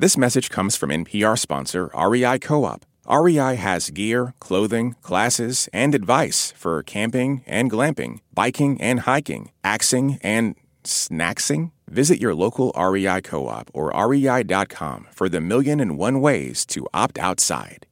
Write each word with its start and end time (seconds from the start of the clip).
This 0.00 0.16
message 0.16 0.48
comes 0.48 0.76
from 0.76 0.90
NPR 0.90 1.36
sponsor 1.36 1.90
REI 1.92 2.38
Co 2.38 2.64
op. 2.64 2.86
REI 3.10 3.56
has 3.56 3.90
gear, 3.90 4.32
clothing, 4.38 4.94
classes, 5.02 5.68
and 5.72 5.92
advice 5.92 6.52
for 6.52 6.84
camping 6.84 7.42
and 7.48 7.68
glamping, 7.68 8.20
biking 8.32 8.80
and 8.80 9.00
hiking, 9.00 9.50
axing 9.64 10.20
and 10.22 10.54
snacksing. 10.84 11.72
Visit 11.88 12.20
your 12.20 12.32
local 12.32 12.72
REI 12.78 13.22
co 13.22 13.48
op 13.48 13.72
or 13.74 13.90
rei.com 13.90 15.08
for 15.10 15.28
the 15.28 15.40
million 15.40 15.80
and 15.80 15.98
one 15.98 16.20
ways 16.20 16.64
to 16.66 16.86
opt 16.94 17.18
outside. 17.18 17.84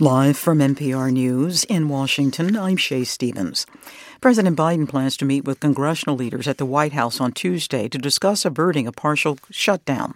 Live 0.00 0.38
from 0.38 0.60
NPR 0.60 1.12
News 1.12 1.64
in 1.64 1.90
Washington, 1.90 2.56
I'm 2.56 2.78
Shay 2.78 3.04
Stephens. 3.04 3.66
President 4.20 4.56
Biden 4.56 4.88
plans 4.88 5.16
to 5.18 5.24
meet 5.24 5.44
with 5.44 5.60
congressional 5.60 6.16
leaders 6.16 6.48
at 6.48 6.58
the 6.58 6.66
White 6.66 6.92
House 6.92 7.20
on 7.20 7.32
Tuesday 7.32 7.88
to 7.88 7.98
discuss 7.98 8.44
averting 8.44 8.86
a 8.86 8.92
partial 8.92 9.38
shutdown. 9.50 10.14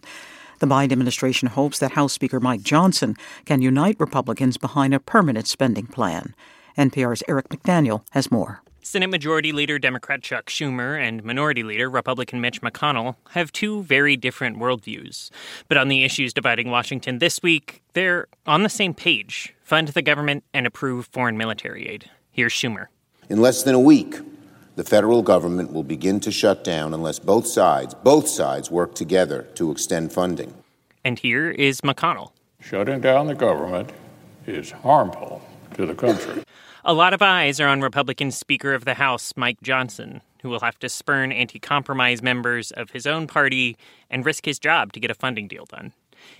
The 0.61 0.67
Biden 0.67 0.93
administration 0.93 1.49
hopes 1.49 1.79
that 1.79 1.93
House 1.93 2.13
Speaker 2.13 2.41
Mike 2.41 2.63
Johnson 2.63 3.17
can 3.44 3.63
unite 3.63 3.96
Republicans 3.99 4.57
behind 4.57 4.94
a 4.94 5.00
permanent 5.00 5.46
spending 5.46 5.86
plan. 5.86 6.35
NPR's 6.77 7.22
Eric 7.29 7.49
McDaniel 7.50 8.03
has 8.11 8.31
more. 8.31 8.63
Senate 8.82 9.11
Majority 9.11 9.53
Leader 9.53 9.79
Democrat 9.79 10.22
Chuck 10.22 10.46
Schumer 10.46 10.99
and 10.99 11.22
Minority 11.22 11.63
Leader 11.63 11.91
Republican 11.91 12.41
Mitch 12.41 12.63
McConnell 12.63 13.17
have 13.30 13.53
two 13.53 13.82
very 13.82 14.17
different 14.17 14.58
worldviews. 14.58 15.30
But 15.69 15.77
on 15.77 15.89
the 15.89 16.03
issues 16.05 16.32
dividing 16.32 16.71
Washington 16.71 17.19
this 17.19 17.43
week, 17.43 17.82
they're 17.93 18.27
on 18.46 18.63
the 18.63 18.71
same 18.71 18.94
page 18.94 19.55
fund 19.63 19.89
the 19.89 20.03
government 20.03 20.44
and 20.55 20.67
approve 20.67 21.07
foreign 21.07 21.36
military 21.36 21.86
aid. 21.86 22.11
Here's 22.32 22.53
Schumer. 22.53 22.86
In 23.30 23.40
less 23.40 23.62
than 23.62 23.76
a 23.76 23.80
week, 23.80 24.18
the 24.75 24.82
federal 24.82 25.22
government 25.22 25.72
will 25.72 25.84
begin 25.84 26.18
to 26.18 26.32
shut 26.32 26.64
down 26.64 26.93
unless 26.93 27.21
both 27.21 27.46
sides, 27.46 27.94
both 27.94 28.26
sides 28.26 28.72
work 28.72 28.96
together 28.96 29.43
to 29.54 29.71
extend 29.71 30.12
funding. 30.12 30.52
And 31.04 31.16
here 31.16 31.48
is 31.48 31.80
McConnell. 31.82 32.33
Shutting 32.61 33.00
down 33.00 33.28
the 33.28 33.36
government 33.36 33.92
is 34.48 34.72
harmful 34.72 35.42
to 35.74 35.86
the 35.86 35.94
country. 35.94 36.42
A 36.84 36.92
lot 36.92 37.14
of 37.14 37.22
eyes 37.22 37.60
are 37.60 37.68
on 37.68 37.82
Republican 37.82 38.32
Speaker 38.32 38.74
of 38.74 38.84
the 38.84 38.94
House 38.94 39.33
Mike 39.36 39.60
Johnson, 39.62 40.22
who 40.42 40.48
will 40.48 40.60
have 40.60 40.80
to 40.80 40.88
spurn 40.88 41.30
anti 41.30 41.60
compromise 41.60 42.22
members 42.22 42.72
of 42.72 42.90
his 42.90 43.06
own 43.06 43.28
party 43.28 43.77
and 44.10 44.27
risk 44.27 44.44
his 44.44 44.58
job 44.58 44.92
to 44.94 44.98
get 44.98 45.08
a 45.08 45.14
funding 45.14 45.46
deal 45.46 45.66
done. 45.66 45.92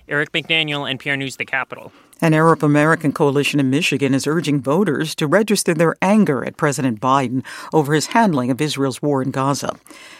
Eric 0.07 0.31
McDaniel, 0.31 0.89
NPR 0.89 1.17
News, 1.17 1.37
The 1.37 1.45
Capitol. 1.45 1.91
An 2.21 2.33
Arab 2.33 2.63
American 2.63 3.11
coalition 3.11 3.59
in 3.59 3.69
Michigan 3.69 4.13
is 4.13 4.27
urging 4.27 4.61
voters 4.61 5.15
to 5.15 5.25
register 5.25 5.73
their 5.73 5.95
anger 6.01 6.45
at 6.45 6.57
President 6.57 6.99
Biden 6.99 7.43
over 7.73 7.93
his 7.93 8.07
handling 8.07 8.51
of 8.51 8.61
Israel's 8.61 9.01
war 9.01 9.21
in 9.21 9.31
Gaza. 9.31 9.75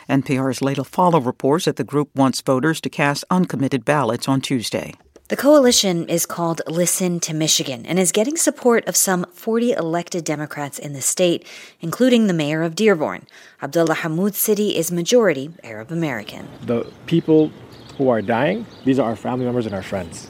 NPR's 0.09 0.61
Leila 0.61 0.83
Fadel 0.83 1.25
reports 1.25 1.65
that 1.65 1.75
the 1.75 1.83
group 1.83 2.09
wants 2.15 2.41
voters 2.41 2.81
to 2.81 2.89
cast 2.89 3.23
uncommitted 3.29 3.85
ballots 3.85 4.27
on 4.27 4.41
Tuesday. 4.41 4.95
The 5.31 5.37
coalition 5.37 6.09
is 6.09 6.25
called 6.25 6.61
Listen 6.67 7.21
to 7.21 7.33
Michigan 7.33 7.85
and 7.85 7.97
is 7.97 8.11
getting 8.11 8.35
support 8.35 8.85
of 8.85 8.97
some 8.97 9.25
40 9.31 9.71
elected 9.71 10.25
Democrats 10.25 10.77
in 10.77 10.91
the 10.91 10.99
state, 10.99 11.47
including 11.79 12.27
the 12.27 12.33
mayor 12.33 12.63
of 12.63 12.75
Dearborn. 12.75 13.27
Abdullah 13.61 13.95
Hammoud 13.95 14.33
City 14.33 14.75
is 14.75 14.91
majority 14.91 15.51
Arab 15.63 15.89
American. 15.89 16.49
The 16.63 16.91
people 17.05 17.49
who 17.97 18.09
are 18.09 18.21
dying, 18.21 18.65
these 18.85 18.99
are 18.99 19.09
our 19.09 19.15
family 19.15 19.45
members 19.45 19.65
and 19.65 19.75
our 19.75 19.83
friends, 19.83 20.29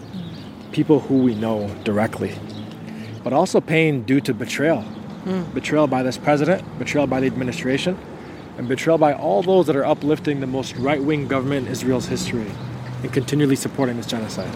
people 0.72 1.00
who 1.00 1.20
we 1.20 1.36
know 1.36 1.74
directly, 1.84 2.34
but 3.24 3.34
also 3.34 3.62
pain 3.62 4.04
due 4.04 4.22
to 4.22 4.34
betrayal. 4.34 4.84
Mm. 5.26 5.54
Betrayal 5.54 5.88
by 5.88 6.02
this 6.02 6.18
president, 6.18 6.64
betrayal 6.80 7.06
by 7.06 7.20
the 7.20 7.28
administration, 7.28 7.98
and 8.58 8.68
betrayal 8.68 8.98
by 8.98 9.14
all 9.14 9.44
those 9.44 9.68
that 9.68 9.76
are 9.76 9.86
uplifting 9.86 10.40
the 10.40 10.48
most 10.48 10.76
right 10.76 11.02
wing 11.02 11.28
government 11.28 11.68
in 11.68 11.72
Israel's 11.72 12.08
history 12.08 12.52
and 13.04 13.14
continually 13.14 13.56
supporting 13.56 13.98
this 13.98 14.08
genocide. 14.08 14.54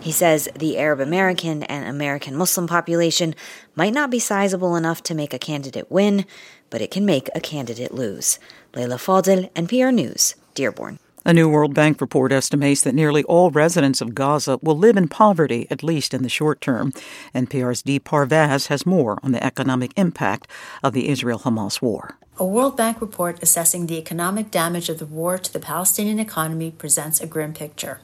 He 0.00 0.12
says 0.12 0.48
the 0.56 0.78
Arab 0.78 1.00
American 1.00 1.62
and 1.64 1.88
American 1.88 2.34
Muslim 2.34 2.66
population 2.66 3.34
might 3.76 3.92
not 3.92 4.10
be 4.10 4.18
sizable 4.18 4.74
enough 4.74 5.02
to 5.04 5.14
make 5.14 5.32
a 5.32 5.38
candidate 5.38 5.90
win, 5.90 6.26
but 6.70 6.80
it 6.80 6.90
can 6.90 7.06
make 7.06 7.28
a 7.34 7.40
candidate 7.40 7.94
lose. 7.94 8.38
Leila 8.74 8.96
Fadel, 8.96 9.52
NPR 9.52 9.94
News, 9.94 10.34
Dearborn. 10.54 10.98
A 11.24 11.32
new 11.32 11.48
World 11.48 11.72
Bank 11.72 12.00
report 12.00 12.32
estimates 12.32 12.80
that 12.82 12.96
nearly 12.96 13.22
all 13.24 13.52
residents 13.52 14.00
of 14.00 14.12
Gaza 14.12 14.58
will 14.60 14.76
live 14.76 14.96
in 14.96 15.06
poverty, 15.06 15.68
at 15.70 15.84
least 15.84 16.12
in 16.12 16.24
the 16.24 16.28
short 16.28 16.60
term. 16.60 16.92
NPR's 17.32 17.80
Dee 17.82 18.00
Parvaz 18.00 18.66
has 18.66 18.84
more 18.84 19.20
on 19.22 19.30
the 19.30 19.44
economic 19.44 19.92
impact 19.96 20.48
of 20.82 20.94
the 20.94 21.08
Israel 21.08 21.38
Hamas 21.38 21.80
war. 21.80 22.18
A 22.38 22.44
World 22.44 22.76
Bank 22.76 23.00
report 23.00 23.40
assessing 23.40 23.86
the 23.86 23.98
economic 23.98 24.50
damage 24.50 24.88
of 24.88 24.98
the 24.98 25.06
war 25.06 25.38
to 25.38 25.52
the 25.52 25.60
Palestinian 25.60 26.18
economy 26.18 26.72
presents 26.72 27.20
a 27.20 27.26
grim 27.28 27.52
picture. 27.54 28.00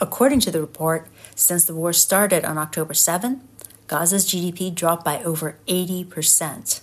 According 0.00 0.38
to 0.40 0.52
the 0.52 0.60
report, 0.60 1.08
since 1.34 1.64
the 1.64 1.74
war 1.74 1.92
started 1.92 2.44
on 2.44 2.58
October 2.58 2.94
7, 2.94 3.40
Gaza's 3.88 4.24
GDP 4.24 4.72
dropped 4.72 5.04
by 5.04 5.20
over 5.24 5.58
80%. 5.66 6.80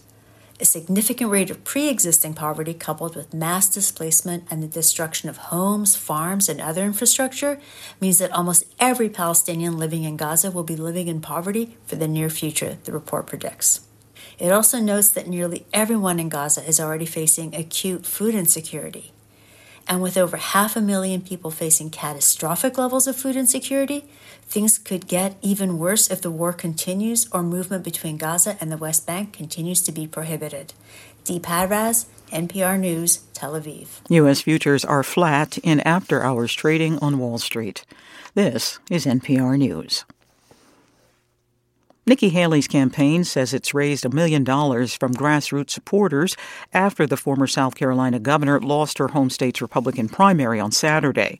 A 0.60 0.66
significant 0.66 1.32
rate 1.32 1.50
of 1.50 1.64
pre 1.64 1.90
existing 1.90 2.36
poverty, 2.36 2.74
coupled 2.76 3.16
with 3.16 3.34
mass 3.34 3.68
displacement 3.68 4.46
and 4.52 4.62
the 4.62 4.68
destruction 4.68 5.28
of 5.28 5.38
homes, 5.38 5.96
farms, 5.96 6.48
and 6.48 6.62
other 6.62 6.84
infrastructure, 6.86 7.60
means 8.00 8.20
that 8.20 8.32
almost 8.32 8.64
every 8.80 9.10
Palestinian 9.10 9.78
living 9.78 10.04
in 10.04 10.16
Gaza 10.16 10.52
will 10.52 10.64
be 10.64 10.76
living 10.76 11.08
in 11.08 11.22
poverty 11.22 11.76
for 11.88 11.96
the 11.96 12.08
near 12.08 12.30
future, 12.30 12.78
the 12.84 12.92
report 12.92 13.26
predicts. 13.26 13.82
It 14.38 14.52
also 14.52 14.80
notes 14.80 15.10
that 15.10 15.28
nearly 15.28 15.66
everyone 15.74 16.20
in 16.20 16.30
Gaza 16.30 16.64
is 16.68 16.80
already 16.80 17.06
facing 17.06 17.56
acute 17.56 18.06
food 18.06 18.36
insecurity. 18.36 19.12
And 19.88 20.02
with 20.02 20.18
over 20.18 20.38
half 20.38 20.76
a 20.76 20.82
million 20.82 21.22
people 21.22 21.52
facing 21.52 21.90
catastrophic 21.90 22.78
levels 22.78 23.06
of 23.08 23.16
food 23.16 23.36
insecurity, 23.36 24.06
things 24.44 24.78
could 24.78 25.08
get 25.08 25.36
even 25.42 25.78
worse 25.78 26.10
if 26.10 26.22
the 26.22 26.32
war 26.32 26.54
continues 26.54 27.28
or 27.32 27.44
movement 27.44 27.84
between 27.84 28.18
Gaza 28.18 28.58
and 28.62 28.72
the 28.72 28.78
West 28.78 29.06
Bank 29.06 29.34
continues 29.34 29.82
to 29.82 29.92
be 29.92 30.08
prohibited. 30.08 30.74
Dee 31.26 31.40
Parvaz, 31.40 32.06
NPR 32.32 32.80
News, 32.80 33.20
Tel 33.34 33.54
Aviv. 33.54 33.88
U.S. 34.10 34.42
futures 34.42 34.84
are 34.84 35.04
flat 35.04 35.58
in 35.60 35.80
after 35.82 36.24
hours 36.24 36.54
trading 36.54 36.98
on 37.00 37.20
Wall 37.20 37.38
Street. 37.38 37.86
This 38.34 38.80
is 38.90 39.06
NPR 39.06 39.58
News. 39.58 40.06
Nikki 42.06 42.28
Haley's 42.28 42.68
campaign 42.68 43.24
says 43.24 43.54
it's 43.54 43.74
raised 43.74 44.04
a 44.04 44.10
million 44.10 44.44
dollars 44.44 44.94
from 44.94 45.14
grassroots 45.14 45.70
supporters 45.70 46.36
after 46.74 47.08
the 47.08 47.16
former 47.16 47.48
South 47.48 47.76
Carolina 47.76 48.20
governor 48.20 48.60
lost 48.60 48.98
her 48.98 49.08
home 49.10 49.30
state's 49.30 49.62
Republican 49.62 50.10
primary 50.10 50.60
on 50.60 50.74
Saturday. 50.74 51.40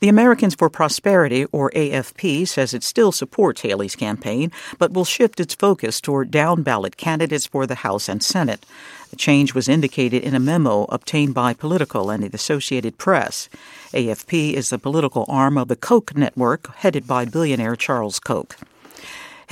The 0.00 0.08
Americans 0.08 0.56
for 0.56 0.68
Prosperity, 0.68 1.44
or 1.52 1.70
AFP, 1.70 2.48
says 2.48 2.74
it 2.74 2.82
still 2.82 3.12
supports 3.12 3.60
Haley's 3.60 3.94
campaign, 3.94 4.50
but 4.76 4.92
will 4.92 5.04
shift 5.04 5.38
its 5.38 5.54
focus 5.54 6.00
toward 6.00 6.32
down 6.32 6.64
ballot 6.64 6.96
candidates 6.96 7.46
for 7.46 7.64
the 7.64 7.76
House 7.76 8.08
and 8.08 8.24
Senate. 8.24 8.66
The 9.10 9.16
change 9.16 9.54
was 9.54 9.68
indicated 9.68 10.24
in 10.24 10.34
a 10.34 10.40
memo 10.40 10.86
obtained 10.88 11.34
by 11.34 11.54
Politico 11.54 12.08
and 12.08 12.24
the 12.24 12.34
Associated 12.34 12.98
Press. 12.98 13.48
AFP 13.92 14.54
is 14.54 14.70
the 14.70 14.80
political 14.80 15.24
arm 15.28 15.56
of 15.56 15.68
the 15.68 15.76
Koch 15.76 16.16
network, 16.16 16.74
headed 16.78 17.06
by 17.06 17.24
billionaire 17.24 17.76
Charles 17.76 18.18
Koch. 18.18 18.56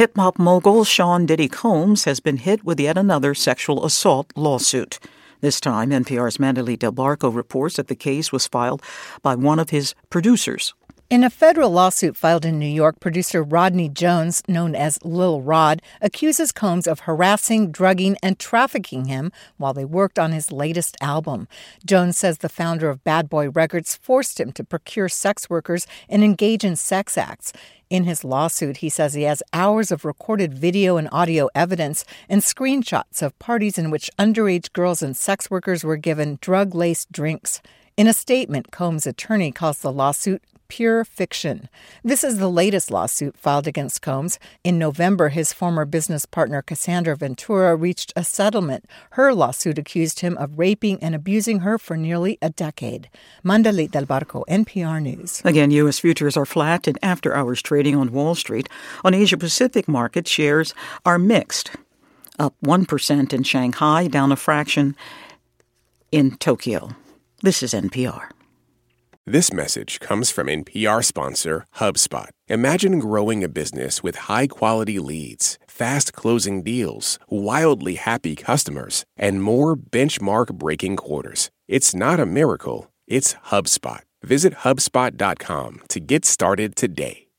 Hip 0.01 0.17
hop 0.17 0.39
mogul 0.39 0.85
Sean 0.85 1.27
Diddy 1.27 1.47
Combs 1.47 2.05
has 2.05 2.21
been 2.21 2.39
hit 2.39 2.65
with 2.65 2.81
yet 2.81 2.97
another 2.97 3.35
sexual 3.35 3.85
assault 3.85 4.33
lawsuit. 4.35 4.99
This 5.43 5.61
time, 5.61 5.91
NPR's 5.91 6.39
Mandalit 6.39 6.79
Del 6.79 6.91
Barco 6.91 7.29
reports 7.29 7.77
that 7.77 7.89
the 7.89 7.95
case 7.95 8.33
was 8.33 8.47
filed 8.47 8.83
by 9.21 9.35
one 9.35 9.59
of 9.59 9.69
his 9.69 9.95
producers. 10.09 10.73
In 11.11 11.25
a 11.25 11.29
federal 11.29 11.73
lawsuit 11.73 12.17
filed 12.17 12.45
in 12.45 12.61
New 12.61 12.69
York, 12.69 13.01
producer 13.01 13.43
Rodney 13.43 13.89
Jones, 13.89 14.45
known 14.47 14.77
as 14.77 14.97
Lil 15.03 15.43
Rod, 15.43 15.83
accuses 16.01 16.53
Combs 16.53 16.87
of 16.87 17.01
harassing, 17.01 17.73
drugging, 17.73 18.17
and 18.23 18.39
trafficking 18.39 19.07
him 19.07 19.33
while 19.57 19.75
they 19.75 19.85
worked 19.85 20.21
on 20.21 20.31
his 20.31 20.53
latest 20.53 20.97
album. 21.01 21.49
Jones 21.85 22.17
says 22.17 22.39
the 22.39 22.49
founder 22.49 22.89
of 22.89 23.03
Bad 23.03 23.29
Boy 23.29 23.51
Records 23.51 23.97
forced 23.97 24.39
him 24.39 24.53
to 24.53 24.63
procure 24.63 25.09
sex 25.09 25.51
workers 25.51 25.85
and 26.09 26.23
engage 26.23 26.63
in 26.63 26.77
sex 26.77 27.19
acts. 27.19 27.53
In 27.91 28.05
his 28.05 28.23
lawsuit, 28.23 28.77
he 28.77 28.89
says 28.89 29.15
he 29.15 29.23
has 29.23 29.43
hours 29.53 29.91
of 29.91 30.05
recorded 30.05 30.55
video 30.55 30.97
and 30.97 31.09
audio 31.11 31.49
evidence 31.57 32.05
and 32.29 32.41
screenshots 32.41 33.21
of 33.21 33.37
parties 33.41 33.79
in 33.79 33.91
which 33.91 34.13
underage 34.17 34.73
girls 34.73 35.03
and 35.03 35.17
sex 35.17 35.51
workers 35.51 35.83
were 35.83 35.97
given 35.97 36.39
drug 36.41 36.73
laced 36.73 37.11
drinks. 37.11 37.61
In 37.97 38.07
a 38.07 38.13
statement, 38.13 38.71
Combs' 38.71 39.09
attorney 39.09 39.51
calls 39.51 39.81
the 39.81 39.93
lawsuit 39.93 40.41
pure 40.71 41.05
fiction. 41.05 41.69
This 42.03 42.25
is 42.25 42.39
the 42.39 42.49
latest 42.49 42.91
lawsuit 42.91 43.37
filed 43.37 43.67
against 43.67 44.01
Combs. 44.01 44.39
In 44.65 44.79
November, 44.79 45.29
his 45.29 45.53
former 45.53 45.85
business 45.85 46.25
partner 46.25 46.63
Cassandra 46.63 47.17
Ventura 47.17 47.75
reached 47.77 48.13
a 48.17 48.25
settlement. 48.25 48.87
Her 49.11 49.35
lawsuit 49.35 49.79
accused 49.79 50.21
him 50.21 50.39
of 50.39 50.59
raping 50.59 51.03
and 51.03 51.15
abusing 51.15 51.61
her 51.61 51.77
for 51.77 51.97
nearly 51.97 52.39
a 52.41 52.51
decade. 52.51 53.11
Mandalit 53.45 53.91
Del 53.91 54.07
Barco, 54.07 54.45
NPR 54.49 55.03
News. 55.03 55.43
Again, 55.45 55.73
U.S. 55.73 55.99
futures 55.99 56.37
are 56.37 56.47
flat 56.47 56.87
in 56.87 56.95
after 57.03 57.35
hours 57.35 57.61
trading 57.61 57.97
on 57.97 58.13
Wall 58.13 58.35
Street. 58.35 58.69
On 59.05 59.13
Asia 59.13 59.37
Pacific 59.37 59.89
markets, 59.89 60.31
shares 60.31 60.73
are 61.05 61.19
mixed. 61.19 61.73
Up 62.39 62.55
1% 62.65 63.33
in 63.33 63.43
Shanghai, 63.43 64.07
down 64.07 64.33
a 64.33 64.37
fraction 64.37 64.97
in 66.13 66.37
Tokyo. 66.37 66.91
This 67.43 67.63
is 67.63 67.75
NPR. 67.75 68.31
This 69.27 69.53
message 69.53 70.01
comes 70.01 70.31
from 70.31 70.47
NPR 70.47 71.05
sponsor 71.05 71.67
HubSpot. 71.77 72.31
Imagine 72.49 72.99
growing 72.99 73.45
a 73.45 73.51
business 73.51 74.03
with 74.03 74.17
high 74.31 74.47
quality 74.47 74.99
leads, 74.99 75.59
fast 75.69 76.15
closing 76.15 76.63
deals, 76.63 77.19
wildly 77.29 77.97
happy 77.97 78.35
customers, 78.35 79.05
and 79.19 79.43
more 79.43 79.77
benchmark 79.77 80.55
breaking 80.55 80.97
quarters. 80.97 81.51
It's 81.69 81.95
not 81.95 82.19
a 82.19 82.25
miracle, 82.25 82.91
it's 83.07 83.35
HubSpot. 83.51 84.01
Visit 84.23 84.55
HubSpot.com 84.65 85.83
to 85.91 86.01
get 86.01 86.25
started 86.25 86.75
today. 86.75 87.30